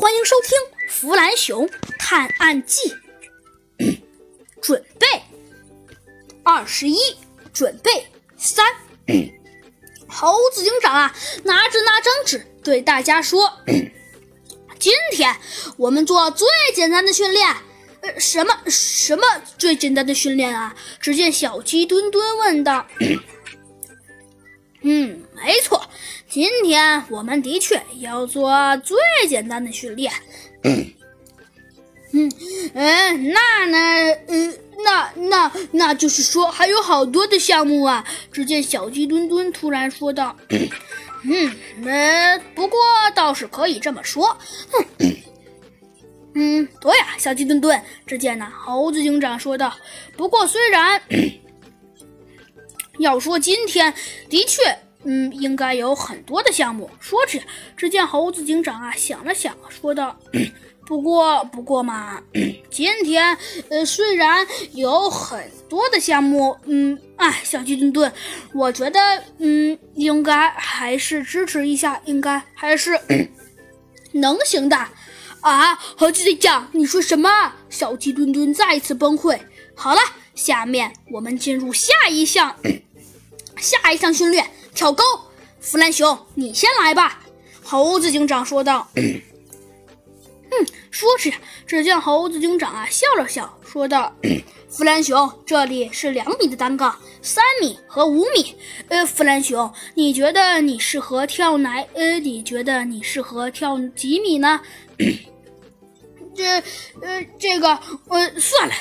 [0.00, 0.56] 欢迎收听
[0.92, 2.94] 《弗兰熊探案记》。
[4.62, 5.06] 准备，
[6.44, 6.96] 二十一，
[7.52, 8.06] 准备
[8.36, 8.64] 三。
[10.06, 13.52] 猴子警长啊，拿着那张纸对大家说
[14.78, 15.36] ：“今天
[15.76, 17.48] 我们做最简单的训练。
[18.00, 19.24] 呃，什么什么
[19.58, 22.86] 最简单的训练啊？”只见小鸡墩墩问道。
[24.82, 25.82] 嗯，没错，
[26.28, 28.96] 今天我们的确要做最
[29.28, 30.12] 简单的训练。
[30.62, 30.86] 嗯，
[32.74, 34.14] 嗯，那呢？
[34.28, 38.04] 嗯，那那那就是说还有好多的项目啊！
[38.32, 41.52] 只见小鸡墩墩突然说道：“嗯，
[41.84, 42.78] 呃，不过
[43.14, 44.26] 倒是可以这么说。”
[44.70, 44.84] 哼，
[46.34, 47.82] 嗯，对呀，小鸡墩墩。
[48.06, 49.74] 只见呢，猴子警长说道
[50.16, 51.02] ：“不过虽然……”
[52.98, 53.92] 要说今天
[54.28, 56.90] 的确，嗯，应该有很多的项目。
[57.00, 57.40] 说着，
[57.76, 60.18] 只见猴子警长啊想了想，说道
[60.86, 62.20] ：“不过，不过嘛，
[62.70, 63.36] 今天
[63.68, 68.12] 呃虽然有很多的项目，嗯，哎，小鸡墩墩，
[68.54, 69.00] 我觉得，
[69.38, 72.98] 嗯，应该还是支持一下，应该还是
[74.12, 74.76] 能行的。”
[75.40, 77.52] 啊，猴子警长，你说什么？
[77.70, 79.38] 小鸡墩墩再次崩溃。
[79.76, 80.00] 好了，
[80.34, 82.56] 下面我们进入下一项。
[83.60, 85.04] 下一项训练，跳高。
[85.60, 87.20] 弗兰熊，你先来吧。”
[87.62, 88.88] 猴子警长说道。
[88.96, 91.30] “嗯，说着，
[91.66, 94.12] 只见猴子警长啊笑了笑，说道
[94.70, 98.54] ：‘弗兰熊，这里是两米的单杠，三米和五米。
[98.88, 101.84] 呃，弗兰熊，你觉得你适合跳哪？
[101.94, 104.60] 呃，你觉得你适合跳几米呢？’”
[106.34, 106.44] 这
[107.02, 107.68] 呃，这个
[108.08, 108.74] 呃，算了，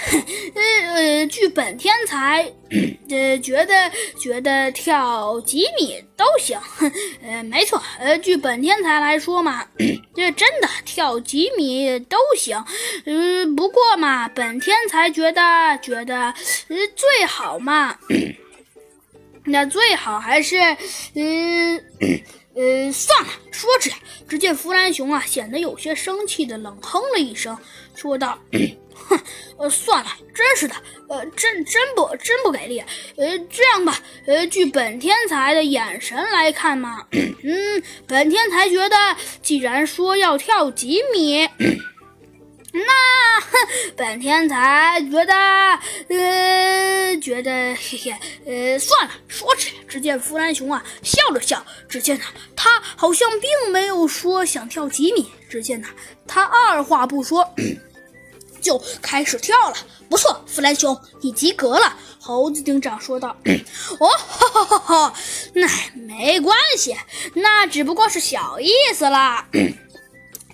[0.53, 0.61] 呃
[0.93, 2.53] 呃，据本天才，
[3.09, 3.73] 呃，觉得
[4.19, 6.59] 觉得跳几米都行，
[7.23, 9.65] 呃，没错，呃，据本天才来说嘛，
[10.15, 12.63] 这真的跳几米都行，
[13.05, 15.41] 嗯，不过嘛，本天才觉得
[15.81, 16.15] 觉得，
[16.69, 17.97] 呃，最好嘛，
[19.45, 20.57] 那最好还是，
[21.15, 21.81] 嗯。
[22.57, 23.29] 呃算了。
[23.51, 23.91] 说着，
[24.27, 27.57] 只见弗兰熊啊，显得有些生气的冷哼了一声，
[27.95, 28.37] 说道
[28.93, 29.19] ：“哼，
[29.57, 30.75] 呃，算了，真是的，
[31.09, 32.79] 呃，真真不真不给力。
[33.15, 38.95] 呃，这样吧，呃，据本天才的眼神来看嘛，嗯，本天才觉得，
[39.41, 41.47] 既然说要跳几米。”
[42.73, 42.93] 那
[43.95, 45.33] 本天才觉得，
[46.09, 49.11] 呃，觉得嘿嘿，呃，算了。
[49.27, 51.65] 说着，只见弗兰熊啊笑了笑。
[51.87, 52.23] 只见呢，
[52.55, 55.29] 他好像并没有说想跳几米。
[55.49, 55.87] 只见呢，
[56.27, 57.49] 他二话不说
[58.59, 59.75] 就开始跳了。
[60.09, 61.97] 不错，弗兰熊，你及格了。
[62.19, 63.35] 猴子警长说道。
[63.99, 65.13] 哦，哈哈哈哈，
[65.53, 66.95] 那没关系，
[67.35, 69.47] 那只不过是小意思啦。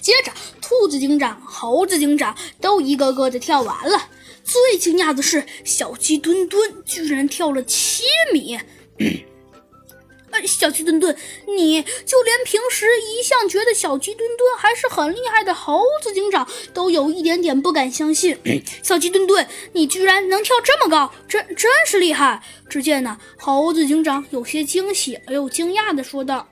[0.01, 4.09] 接着，兔子警长、猴子警长都一个个的跳完了。
[4.43, 8.59] 最惊讶的是，小鸡墩墩居然跳了七米。
[10.47, 11.15] 小鸡墩墩，
[11.47, 18.35] 你就连平时一向觉得小鸡墩墩还是很厉害的猴子警长，都有一点点不敢相信。
[18.83, 22.43] 小鸡墩墩，你居然能跳这么高，真真是厉害！
[22.67, 26.49] 只见呢，猴子警长有些惊喜而又惊讶的说道。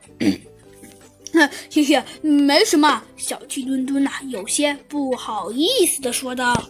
[1.34, 3.04] 嘿嘿，没什么。
[3.18, 6.70] 小鸡墩墩呐，有些不好意思的说道。